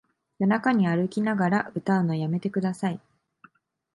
[0.39, 2.99] 夜中に歩きながら歌うのやめてください